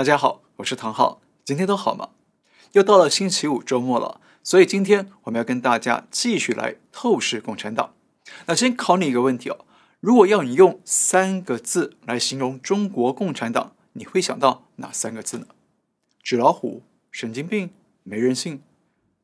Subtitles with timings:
[0.00, 2.08] 大家好，我是唐浩，今天都好吗？
[2.72, 7.92] 又到了星期五周末了，所以今天我们要跟大家继续来透视共产党。
[8.46, 9.66] 那先考你一个问题哦，
[10.00, 15.48] 如果要你用三个字来形容中国共产党，你会想到哪三个字呢？
[16.22, 17.68] 纸老虎、神经病、
[18.02, 18.62] 没人性，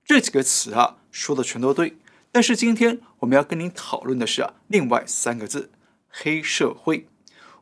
[0.04, 1.96] 这几个词啊，说的全都对。
[2.30, 5.70] 但是今天我们要跟您讨论的是啊，另外三个字——
[6.12, 7.08] 黑社会。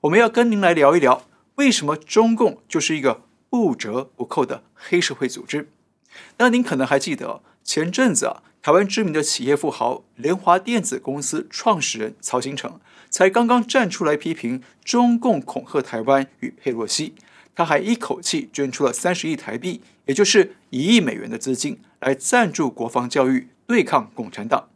[0.00, 1.22] 我们要跟您来聊一聊，
[1.56, 5.68] 为什么中共就是一个不折不扣的黑社会组织？
[6.38, 17.14] 那您可能还记得，前阵子啊，台湾知名的企业富豪联华电子公司创始人曹兴诚才刚刚站出来批评中共恐吓台湾与佩洛西，
[17.54, 23.48] 他还一口气捐出了三十亿台币，也就是一亿美元的资金来赞助国防教育。
[23.66, 24.68] 对抗共产党，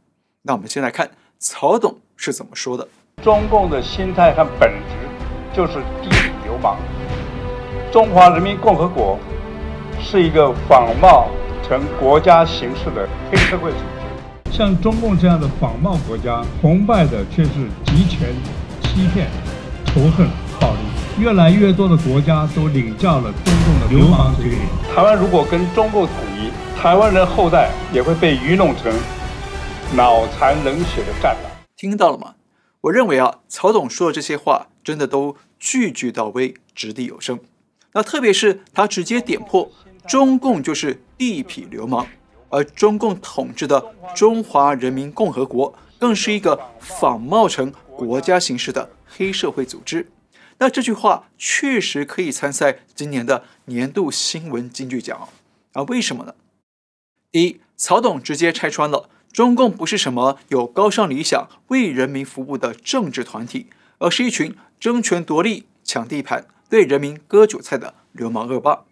[0.45, 2.89] 那我们先来看曹董是怎么说的。
[3.23, 6.28] 中共的心态和本质就是地痞流
[6.63, 6.77] 氓。
[7.91, 9.19] 中华人民共和国
[10.01, 11.29] 是一个仿冒
[11.67, 14.53] 成国家形式的黑社会组织。
[14.53, 17.51] 像中共这样的仿冒国家，崇拜的却是
[17.85, 18.29] 集权、
[18.83, 19.29] 欺骗、
[19.87, 20.27] 仇恨、
[20.61, 20.79] 暴力。
[21.19, 24.61] 越来越多的国家都领教了中共的流氓嘴脸。
[24.95, 26.51] 台湾如果跟中共统一，
[26.81, 28.93] 台湾人后代也会被愚弄成
[29.97, 31.51] 脑残冷血的战狼。
[31.77, 32.35] 听到了吗？
[32.83, 37.39] 我认为啊，曹总说的这些话真的都句句到位，掷地有声。
[37.93, 39.71] 那特别是他直接点破
[40.07, 42.07] 中共就是地痞流氓，
[42.49, 50.09] 而中共统治的中华人民共和国更是一个仿冒成国家形式的黑社会组织。
[50.59, 55.29] 那这句话确实可以参赛今年的年度新闻金句奖
[55.73, 55.83] 啊？
[55.85, 56.35] 为什么呢？
[57.31, 63.67] 第一，曹董直接拆穿了中共不是什么有高尚理想、为人民服务的政治团体，
[63.99, 68.85] 而是一群争权夺利、抢地盘、对人民割韭菜的流氓恶霸。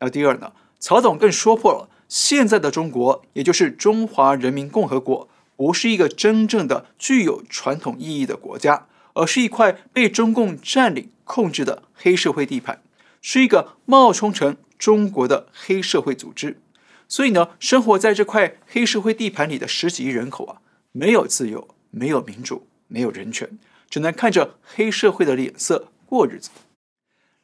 [0.00, 0.52] 那第二呢？
[0.78, 12.80] 曹董更说破了现在的中国，也就是中华人民共和国，不是一个真正的具有传统意义的国家，而是一块被中共占领控制的黑社会地盘，
[13.20, 16.58] 是一个冒充成中国的黑社会组织。
[17.06, 20.62] 所以呢，生活在这块黑社会地盘里的十几亿人口啊，
[20.92, 23.58] 没有自由，没有民主，没有人权，
[23.90, 26.48] 只能看着黑社会的脸色过日子。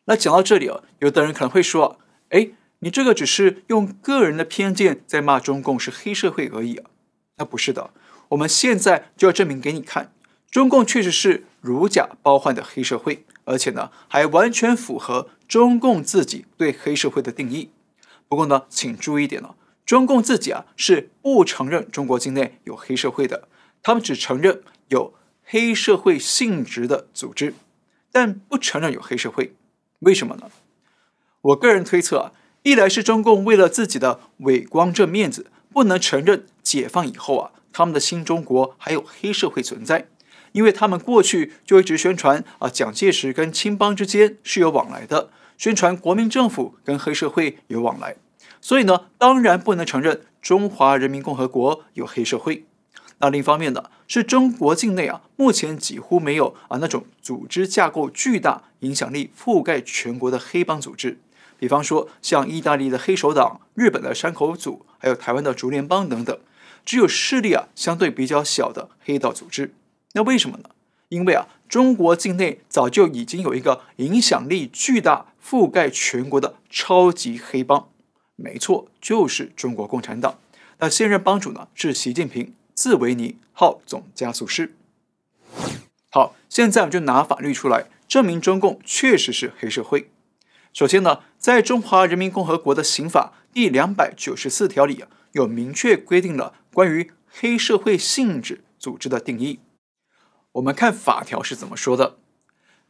[0.04, 1.98] 那讲到这里啊，有的人可能会说
[2.30, 6.90] ：“哎，你这个只是用个人的偏见在骂中共是黑社会而已啊。”
[7.38, 7.90] 那不是的，
[8.28, 10.12] 我们现在就要证明给你看，
[10.50, 17.70] 中共确实是如假包换的黑社会，而且呢，还完全符合中共自己对黑社会的定义。
[18.28, 23.48] 不过呢，请注意一点哦，中共自己啊是不承认中国境内有黑社会的，
[23.82, 25.12] 他们只承认有
[25.48, 27.54] 黑社会性质的组织，
[28.10, 29.54] 但不承认有黑社会。
[30.00, 30.50] 为什么呢？
[31.40, 32.32] 我个人推测啊，
[32.64, 40.08] 一来是中共为了自己的伪光正面子，不能承认解放以后啊，他们的新中国还有黑社会存在，
[40.50, 45.30] 因为他们过去就一直宣传啊，蒋介石跟青帮之间是有往来的。
[45.56, 48.16] 宣传国民政府跟黑社会有往来，
[48.60, 52.64] 所以呢，当然不能承认中华人民共和国有黑社会。
[53.18, 61.18] 那另一方面呢，是中国境内啊，目前几乎没有啊那种组织架构巨大、影响力覆盖全国的黑帮组织。
[61.58, 66.38] 比方说，像意大利的黑手党、日本的山口组，还有台湾的竹联帮等等，
[66.84, 69.72] 只有势力啊相对比较小的黑道组织。
[70.12, 70.64] 那为什么呢？
[71.08, 77.88] 因为啊，中国境内早就已经有一个影响力巨大、覆盖全国的超级黑帮，
[78.34, 80.38] 没错，就是中国共产党。
[80.78, 84.76] 那现任帮主呢是习近平，字维尼，号总加速师。
[86.10, 90.10] 好，现在我们就拿法律出来证明中共确实是黑社会。
[90.74, 99.60] 首先呢，在中华人民共和国的刑法第两百九十四条里啊，有明确规定了关于黑社会性质组织的定义。
[100.52, 102.18] 我们看法条是怎么说的：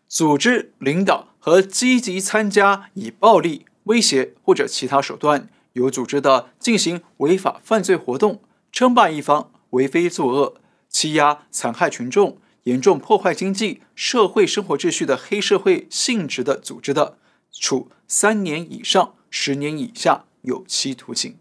[0.08, 8.42] 组织领导和积极参加以暴力、威胁或者其他手段有组织的进行违法犯罪活动，
[8.72, 17.18] 称霸一方，为非作恶，欺压、残害群众，严重破坏经济社会生活秩序的黑社会性质的组织的，
[17.52, 21.36] 处三年以上十年以下有期徒刑。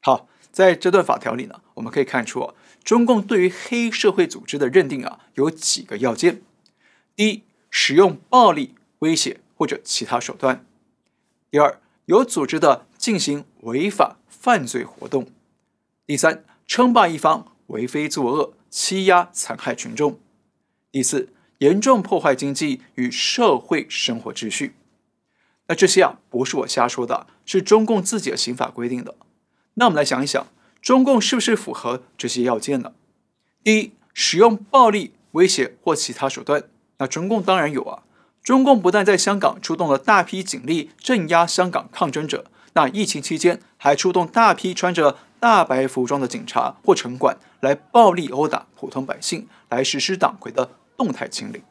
[0.00, 2.54] 好，在这段法条里呢，我们可以看出啊。
[2.82, 6.42] 中共对于黑社会组织的认定啊，有几个要件：
[7.14, 10.64] 第一，使用暴力、威胁或者其他手段；
[11.50, 15.24] 第二，有组织的进行违法犯罪活动；
[16.06, 20.20] 第三，称霸一方，为非作恶，欺压残害群众；
[20.92, 24.76] 第四，严重破坏经济与社会生活秩序。
[25.66, 29.16] 那这些啊不是我瞎说的，是中共自己的刑法规定的。
[29.74, 30.46] 那我们来想一想，
[30.80, 32.92] 中共是不是符合这些要件呢？
[33.64, 36.62] 第一，使用暴力、威胁或其他手段，
[36.98, 38.04] 那中共当然有啊。
[38.44, 51.62] 中共不但在香港出动了大批警力镇压香港抗争者，那疫情期间还出动大批穿着大白服装的警察或城管来暴力殴打普通百姓，来实施党魁的动态清理。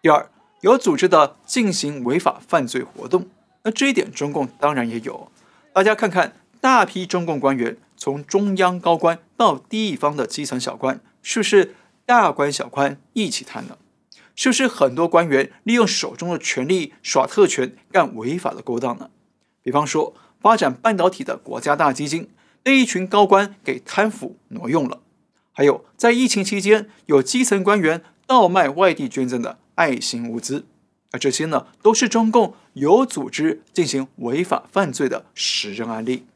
[0.00, 0.30] 第二，
[0.62, 3.28] 有组织的进行违法犯罪活动，
[3.62, 5.30] 那这一点中共当然也有。
[5.74, 11.74] 大家看看，大批中共官员从中央高官到地方的基层小官，是不是
[12.06, 13.76] 大官小官一起贪呢？
[14.34, 19.10] 是不是很多官员利用手中的权力耍特权干违法的勾当呢？
[19.62, 22.30] 比方说，发展半导体的国家大基金
[22.62, 24.98] 被一群高官给贪腐挪用了；
[25.52, 30.66] 还有在疫情期间有基层官员倒卖外地捐赠的爱心物资，
[31.10, 36.26] 而这些呢都是中共有组织进行违法犯罪的实证案例。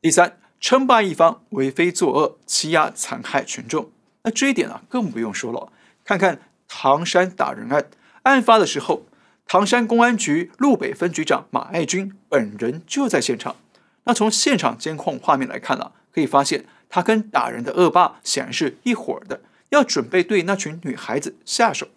[0.00, 3.90] 第三，称霸一方，为非作恶，欺压残害群众，
[4.22, 5.72] 那这一点啊更不用说了，
[6.04, 6.40] 看看。
[6.70, 7.88] 唐山打人案
[8.24, 9.06] 案发的时候，
[9.46, 13.56] 唐山公安局路北分局长马爱军本人就在现场。
[14.08, 21.88] 那从现场监控画面来看啊，可以发现他跟打人的恶霸显然是一伙的，要准备对那群女孩子下手。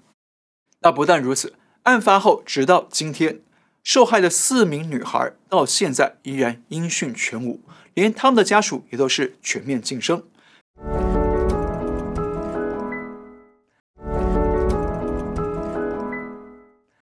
[0.81, 1.53] 那不但如此，
[1.83, 3.39] 案发后直到今天，
[3.81, 7.61] 受害的四名女孩到现在依然音讯全无，
[7.93, 10.21] 连他们的家属也都是全面噤声。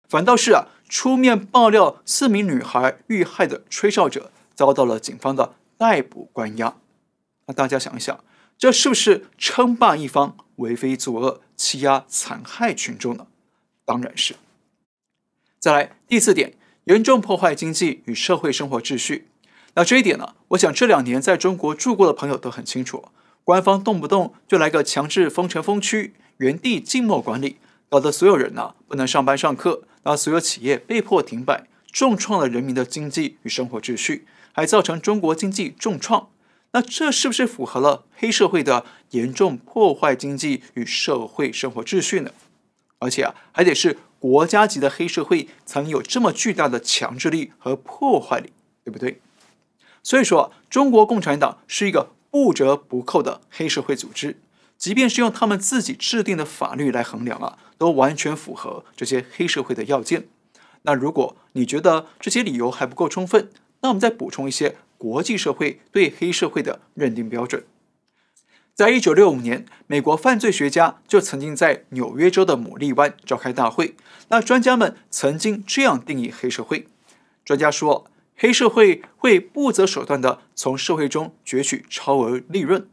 [0.06, 6.78] 反倒是啊，出面爆料四名女孩遇害的吹哨者遭到了警方的逮捕关押。
[7.46, 8.24] 那大家想一想，
[8.58, 13.28] 这是不是称霸一方、为非作恶、欺压残害群众呢？
[13.84, 14.34] 当然是。
[15.60, 16.54] 再来第四点，
[16.86, 19.28] 严重破坏经济与社会生活秩序。
[19.74, 23.04] 那这一点呢，我想这两年在中国住过的朋友都很清楚，
[23.44, 27.58] 官方动不动就来个强制封城封区、原地静默管理，
[27.88, 29.84] 搞得所有人呢不能上班上课。
[30.04, 34.26] 让所有企业被迫停摆，重创了人民的经济与生活秩序，
[34.58, 36.30] 还造成中国经济重创。
[36.72, 42.32] 那这是不是符合了黑社会的严重破坏经济与社会生活秩序呢？
[42.98, 48.52] 而且啊，还得是国家级的黑社会才有这么巨大的强制力和破坏力，
[48.82, 49.20] 对不对？
[50.02, 54.40] 所以说，中国共产党是一个不折不扣的黑社会组织。
[54.76, 60.26] 即便是用他们自己制定的法律来衡量啊，都完全符合这些黑社会的要件。
[60.82, 63.50] 那如果你觉得这些理由还不够充分，
[63.80, 67.64] 那我们再补充一些国际社会对黑社会的认定标准。
[68.74, 73.96] 在一九六五年，美国犯罪学家就曾经在纽约州的牡蛎湾召开大会，
[74.28, 76.86] 那专家们曾经这样定义黑社会：
[77.44, 82.88] 专家说，黑社会会不择手段地从社会中攫取超额利润。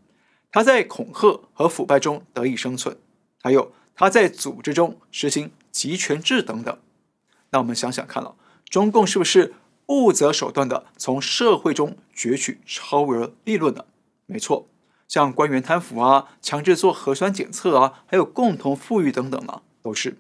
[0.52, 2.98] 他在恐吓和腐败中得以生存，
[3.44, 6.76] 还有他在组织中实行集权制等等。
[7.52, 8.36] 那我们想想看了，
[8.68, 9.54] 中共是不是
[9.86, 13.86] 不择手段地从社会中攫取超额利润的？
[14.26, 14.68] 没错，
[15.08, 20.18] 像官员贪腐啊、强制做核酸检测啊，还有共同富裕等等呢，都是。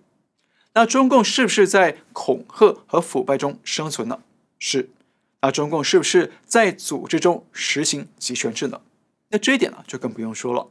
[0.73, 4.19] 那中共是不是在恐吓和腐败中生存呢？
[4.59, 4.89] 是。
[5.41, 8.81] 那中共是不是在组织中实行集权制呢？
[9.29, 10.67] 那这一点呢，就更不用说了。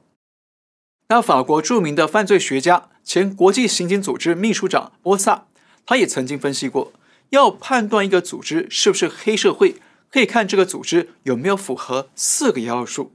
[1.08, 5.46] 那法国著名的犯罪学家、前国际刑警组织秘书长波萨，
[5.86, 6.92] 他也曾经分析过，
[7.34, 9.76] 要判断一个组织是不是黑社会，
[10.10, 13.10] 可以看这个组织有没有符合四个要素：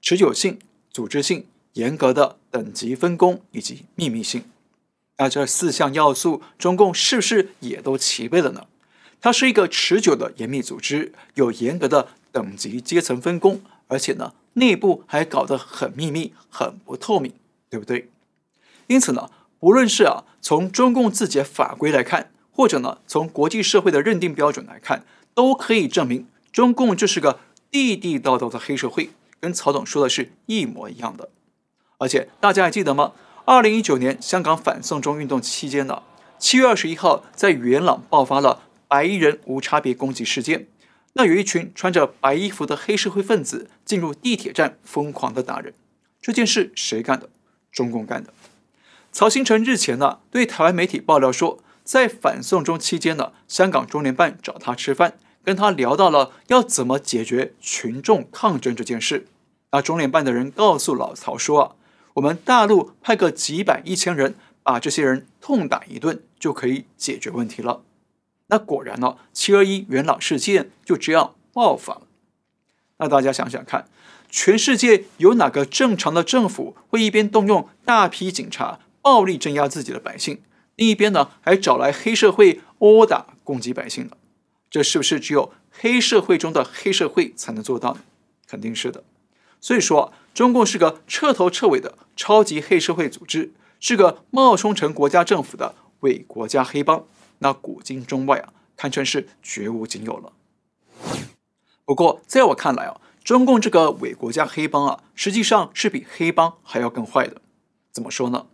[0.00, 0.58] 持久性、
[0.90, 4.44] 组织性、严格的等级分工以及秘密性。
[5.18, 8.66] 那这四项要素，中共是不是也都齐备了呢？
[9.20, 13.60] 它是一个持久的严密组织，有严格的等级阶层分工。
[13.88, 17.32] 而且呢，内部还搞得很秘密、很不透明，
[17.68, 18.10] 对不对？
[18.86, 27.38] 因此呢，不论是啊从中共自己的法规来看，或者呢从国际社会的认定标准来看，都可以证明中共就是个
[27.70, 31.28] 地地道道的黑社会，跟曹总说的是一模一样的。
[31.98, 33.12] 而且大家还记得吗？
[33.44, 36.02] 二零一九年香港反送中运动期间呢，
[36.36, 40.66] 七月二十一号在元朗爆发了白衣人无差别攻击事件。
[41.12, 45.74] 那有一群穿着白衣服的黑社会分子进入地铁站，疯狂的打人。
[46.20, 47.28] 这件事谁干的？
[47.70, 48.32] 中共干的。
[49.12, 59.26] 曹兴诚日前呢，对台湾媒体爆料说，在反送中期间呢，香港中联办找他吃饭，跟他聊到了要怎么解决群众抗争这件事。
[59.72, 61.72] 那中联办的人告诉老曹说啊，
[62.12, 67.80] 我们大陆派个几百、一千人，把这些人痛打一顿，就可以解决问题了。
[68.48, 72.02] 那果然呢，七二一元朗事件就这样爆发了。
[72.98, 73.88] 那大家想想看，
[74.28, 80.42] 全世界有哪个正常的政府会一边动用大批警察暴力镇压自己的百姓，
[80.78, 84.16] 另一边呢还找来黑社会殴打攻击百姓呢？
[84.70, 88.00] 这是不是只有黑社会中的黑社会才能做到呢？
[88.46, 89.02] 肯定是的。
[89.60, 97.04] 所以说，中共是个彻头彻尾的超级黑社会组织，是个冒充成国家政府的伪国家黑帮。
[97.40, 100.32] 那古今中外啊，堪称是绝无仅有了。
[101.84, 107.40] 不过，在我看来啊，中共这个伪国家黑帮啊，实际上是比黑帮还要更坏的。
[107.90, 108.46] 怎么说呢？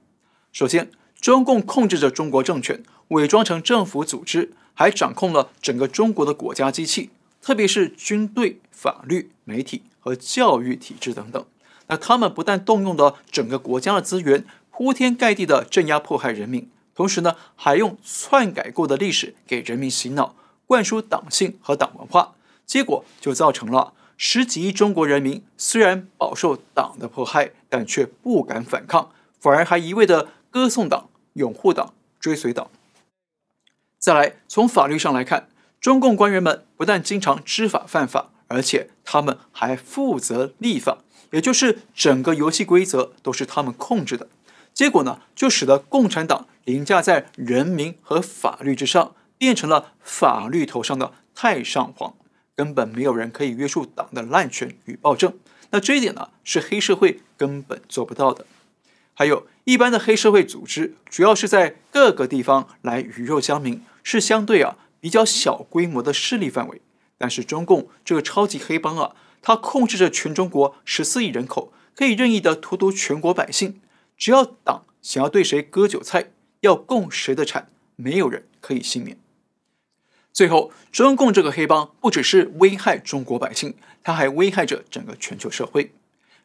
[0.53, 0.91] 首先，
[1.25, 7.09] 中共控制着中国政权，伪装成政府组织，还掌控了整个中国的国家机器，
[7.41, 11.43] 特别是军队、法律、媒体和教育体制等等。
[11.87, 16.69] 那他们不但动用了整个国家的资源，铺天盖地的镇压迫害人民。
[16.95, 20.35] 同时呢，还用篡改过的历史给人民洗脑，
[20.67, 22.35] 灌输党性和党文化，
[22.67, 32.71] 结果就造成了十几亿中国人民虽然饱受党的迫害，但却不敢反抗，反而还一味的歌颂党、拥护党、追随党。
[33.99, 35.49] 再来，从法律上来看，
[35.81, 40.99] 中共官员们不但经常知法犯法，而且他们还负责立法，
[41.31, 44.29] 也就是整个游戏规则都是他们控制的。
[44.73, 52.15] 结果呢，就使得共产党凌驾在人民和法律之上，变成了法律头上的太上皇，
[52.55, 55.33] 根本没有人可以约束党的滥权与暴政。
[55.71, 58.45] 那这一点呢，是黑社会根本做不到的。
[59.15, 66.81] 还有一般的黑社会组织，主要是在各个地方来鱼肉乡民，是相对啊比较小规模的势力范围。
[67.17, 73.81] 但是中共这个超级黑帮啊，它控制着全中国十四亿人口，可以任意的荼毒全国百姓。
[74.17, 76.31] 只要党想要对谁割韭菜，
[76.61, 79.19] 要共谁的产，没有人可以幸免。
[80.33, 85.93] 最后，中共这个黑帮不只是危害中国百姓，它还危害着整个全球社会。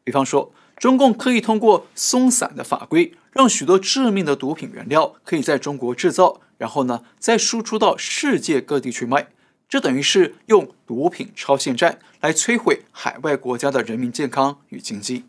[0.04, 9.28] 比方说，中共可以通过松散的法规，让许多致命的毒品原料可以在中国制造，然后呢，再输出到世界各地去卖。
[9.68, 15.26] 这等于是用毒品超限战来摧毁海外国家的人民健康与经济。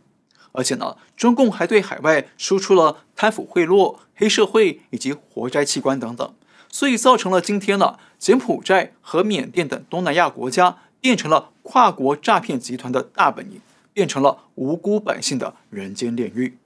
[0.53, 6.35] 而且呢，中共还对海外输出了贪腐贿赂、黑社会以及活摘器官等等，
[6.71, 13.61] 所以造成了今天呢，柬埔寨和缅甸等东南亚国家变成了跨国诈骗集团的大本营，
[13.93, 16.59] 变成了无辜百姓的人间炼狱。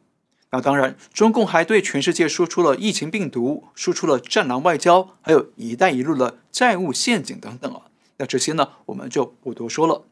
[0.51, 7.83] 那当然，中共还对全世界输出了疫情病毒，输出了战狼外交，还有一带一路的债务陷阱等等啊。
[8.19, 10.05] 那这些呢，我们就不多说了。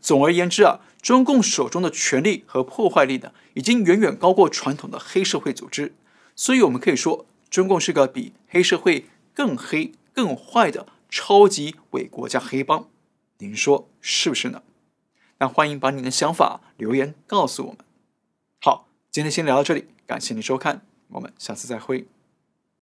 [0.00, 5.92] 总而言之啊，中共手中的权力和破坏力呢，已经远远高过传统的黑社会组织，
[6.36, 12.86] 所以我们可以说，中共是个比黑社会更黑、更坏的超级伪国家黑帮。
[13.38, 14.62] 您说是不是呢？
[15.38, 17.78] 那欢迎把你的想法留言告诉我们。
[18.60, 22.06] 好，今天先聊到这里，感谢你收看，我们下次再会。